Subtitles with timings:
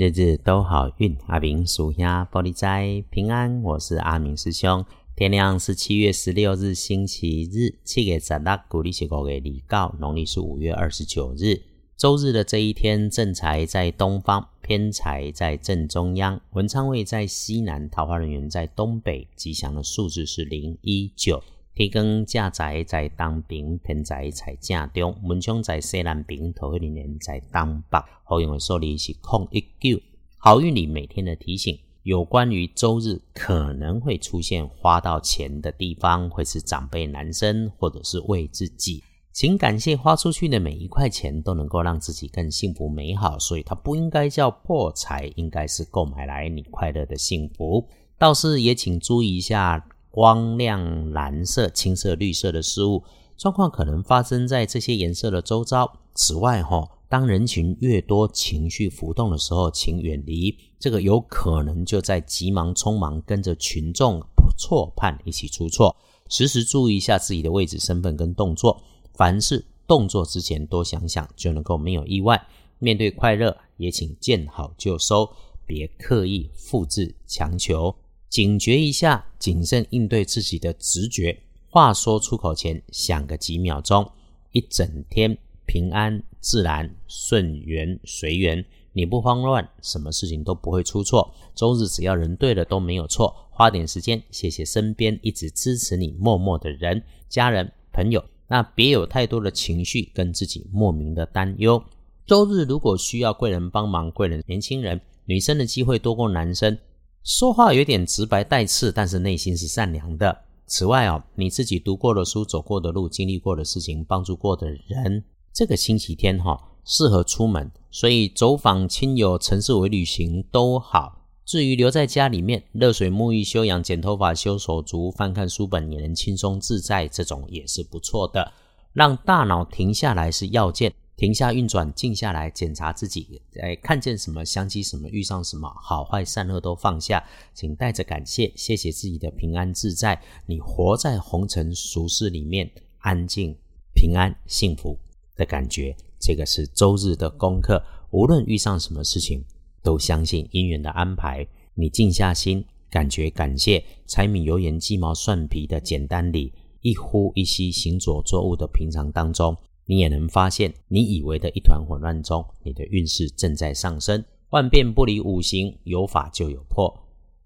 [0.00, 3.62] 日日都好运，阿明属下玻璃斋平安。
[3.62, 4.82] 我是阿明师兄。
[5.14, 7.78] 天亮是七月十六日，星期日。
[7.84, 11.60] 七月十六，古历是五月二告，农历是五月二十九日，
[11.98, 19.28] 周日的这一天，正财在东方，偏财在正中央，文昌位在西南，桃花人员在东北。
[19.36, 21.44] 吉祥的数字是零一九。
[21.80, 27.98] 天光正在在东边，偏在在正中，门窗在西南边，桃花人在东北。
[28.22, 29.98] 好用的数字是空一九。
[30.36, 39.02] 好运里每天的提醒，有关于周日可能会出现花到钱的地方，会是长辈男生，或者是为自己。
[39.32, 47.88] 请感谢花出去的每一块钱，都能够让自己更幸福美好，所以它不应该叫破财，应该是购买来你快乐的幸福。
[48.18, 49.82] 倒是也请注意一下。
[50.10, 53.02] 光亮蓝色、青色、绿色的事物
[53.36, 55.90] 状况可能发生在这些颜色的周遭。
[56.14, 60.56] 此外，哈，当人群越多、情绪浮动的时候，请远离。
[60.78, 64.20] 这个有可能就在急忙匆忙跟着群众
[64.58, 65.94] 错判，一起出错。
[66.28, 68.82] 时时注意一下自己的位置、身份跟动作。
[69.14, 72.46] 凡是动作之前多想想，就能够没有意外。
[72.78, 75.30] 面对快乐，也请见好就收，
[75.66, 77.94] 别刻意复制、强求。
[78.30, 81.36] 警觉一下，谨慎应对自己的直觉。
[81.68, 84.08] 话说出口前，想个几秒钟。
[84.52, 85.36] 一整天
[85.66, 91.34] 平安、自然、顺缘、随缘，你不慌乱，什么事情都不会出错。
[91.56, 93.34] 周日只要人对了，都没有错。
[93.50, 98.24] 花点时间，谢谢身边一直支持你、默默的人、家人、朋友。
[98.46, 101.82] 那别有太多的情绪跟自己莫名的担忧。
[102.26, 106.78] 周日如果需要贵人帮忙，贵人年轻人、女生的机会多过男生。
[107.22, 110.44] 说话有点直白带刺，但是内心是善良的。
[110.66, 121.18] 此外哦，你自己读过的书、走过的路、经历过的事情、帮助过的人，这个星期天哈适合出门，所以走访亲友、城市为旅行都好。
[121.44, 128.52] 至于留在家里面热水沐浴、修养、剪头发、修手足、翻看书本，也能轻松自在，这种也是不错的。
[128.92, 130.92] 让大脑停下来是要件。
[131.20, 137.22] 停下运转，静下来检查自己，哎，看见什么，想起什么，遇上什么，好坏善恶都放下，
[137.52, 140.18] 请带着感谢，谢谢自己的平安自在。
[140.46, 142.70] 你活在红尘俗世里面，
[143.00, 143.54] 安静、
[143.92, 144.98] 平安、幸福
[145.36, 147.84] 的感觉，这个是周日的功课。
[148.12, 149.44] 无论遇上什么事情，
[149.82, 151.46] 都相信姻缘的安排。
[151.74, 159.54] 你静下心，感觉感谢柴米油盐鸡毛蒜皮的简单里，一呼一吸行左作物的平常当中。
[159.90, 164.24] 你也能发现，你以为的一团混乱中，你的运势正在上升。
[164.50, 166.96] 万变不离五行，有法就有破。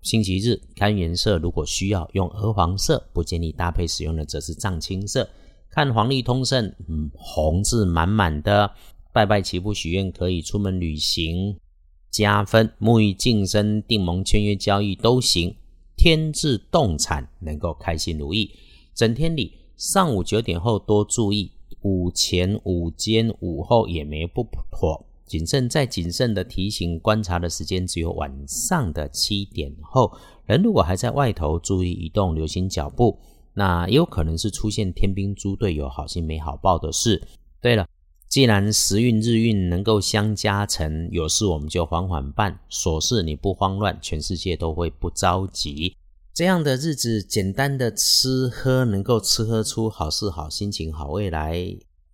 [0.02, 5.26] 星期日看颜色，如果需要用鹅黄色，不建议搭配使用的则是藏青色。
[5.70, 8.70] 看黄历通胜，嗯，红字满满的。
[9.10, 11.58] 拜拜祈福许愿可以，出门旅行
[12.10, 15.56] 加分，沐浴净身、订盟签约交易都行。
[15.96, 18.50] 天字动产能够开心如意。
[18.94, 21.50] 整天里上午九点后多注意。
[21.84, 30.10] 午前、午间、午后也没不妥，谨慎再谨慎的提醒，观察的时间只有晚上的七点后。
[30.46, 33.18] 人如果还在外头，注意移动，留心脚步。
[33.52, 37.22] 那也有可能是出现天兵猪队友，好心没好报的事。
[37.60, 37.86] 对了，
[38.28, 45.94] 既然时运日运能够相加成，有事我们就缓缓办，琐事你不慌乱，全世界都会不着急。
[46.34, 51.64] 这样的日子，简单的吃喝，能够吃喝出好事、好心情、好未来，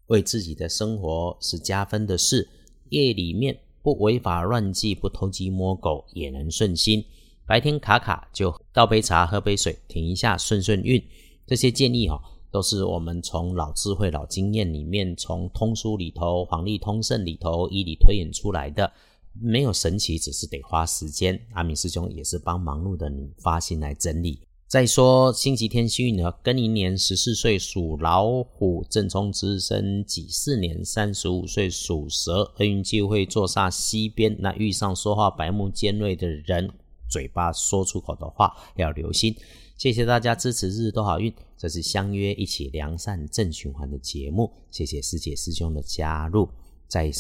[0.08, 2.46] 为自己的生活是加分的事。
[2.90, 7.02] 夜里面不违法乱纪，不偷鸡摸狗，也能顺心。
[7.46, 11.02] 白天卡卡就倒杯茶，喝杯水，停一下，顺顺运。
[11.46, 12.20] 这些建议哈，
[12.50, 18.92] 都是我们从老智慧、老经验里面，从通书里头、黄历通胜里头以理推演出来的。
[19.32, 21.40] 没有神奇，只是得花时间。
[21.52, 24.40] 阿明师兄也是帮忙碌的你发心来整理。
[24.66, 34.36] 再说星期天幸运呢，庚寅年十四岁属老虎，正冲之身己巳年三十五岁属蛇，厄运就会坐煞西边。
[34.38, 36.70] 那遇上说话白目尖锐的人，
[37.08, 39.34] 嘴巴说出口的话要留心。
[39.76, 41.34] 谢谢大家支持，日日都好运。
[41.58, 44.52] 这是相约一起良善正循环的节目。
[44.70, 46.48] 谢谢师姐师兄的加入，
[46.86, 47.10] 在。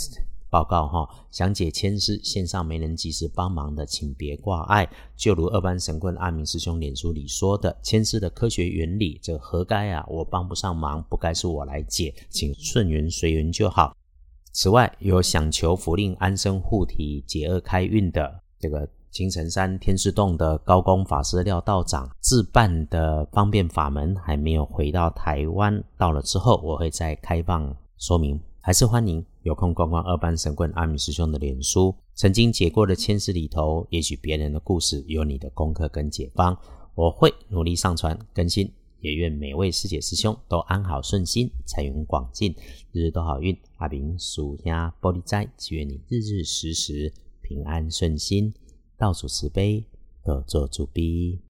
[0.50, 4.86] 报告哈，想解签诗，线上没人及时帮忙的，请别挂碍。
[5.16, 10.04] 就如二班神棍阿明师兄脸书里说的，签诗的科学原理，这何该啊？
[10.08, 13.96] 我帮不上忙，不该是我来解，请顺缘随缘就好。
[14.52, 28.40] 此外，有想求福令安生护体、解厄开运的，这个青城山天师洞的高公法师廖道长自办的方便法门还没有回到台湾，到了之后我会再开放说明。
[28.62, 36.54] 还是欢迎有空逛逛二班神棍阿米师兄的脸书，曾经解过的千丝里头，也许别人的故事有你的功课跟解方，
[36.94, 38.70] 我会努力上传更新。
[39.00, 42.54] 也愿每位师姐师兄都安好顺心，财源广进，
[42.92, 43.56] 日日都好运。
[43.78, 47.10] 阿明属鸭玻璃斋，祈愿你日日时时
[47.40, 48.52] 平安顺心，
[48.98, 49.82] 到处慈悲，
[50.22, 51.40] 得做主逼。